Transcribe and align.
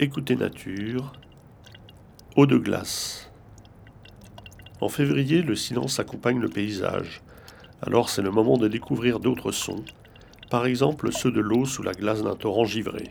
Écoutez 0.00 0.36
nature, 0.36 1.12
eau 2.36 2.46
de 2.46 2.56
glace. 2.56 3.32
En 4.80 4.88
février, 4.88 5.42
le 5.42 5.56
silence 5.56 5.98
accompagne 5.98 6.38
le 6.38 6.48
paysage. 6.48 7.20
Alors 7.82 8.08
c'est 8.08 8.22
le 8.22 8.30
moment 8.30 8.58
de 8.58 8.68
découvrir 8.68 9.18
d'autres 9.18 9.50
sons, 9.50 9.84
par 10.52 10.66
exemple 10.66 11.10
ceux 11.10 11.32
de 11.32 11.40
l'eau 11.40 11.64
sous 11.64 11.82
la 11.82 11.94
glace 11.94 12.22
d'un 12.22 12.36
torrent 12.36 12.64
givré. 12.64 13.10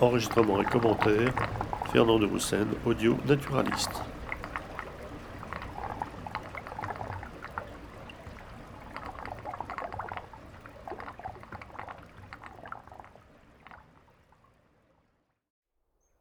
Enregistrement 0.00 0.60
et 0.60 0.64
commentaires, 0.64 1.32
Fernand 1.92 2.18
de 2.18 2.26
Roussen, 2.26 2.66
audio 2.84 3.16
naturaliste. 3.26 4.02